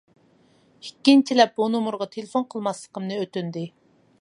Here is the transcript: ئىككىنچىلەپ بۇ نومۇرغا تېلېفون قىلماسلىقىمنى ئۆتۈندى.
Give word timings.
ئىككىنچىلەپ 0.85 1.53
بۇ 1.61 1.67
نومۇرغا 1.73 2.09
تېلېفون 2.15 2.49
قىلماسلىقىمنى 2.55 3.21
ئۆتۈندى. 3.21 3.67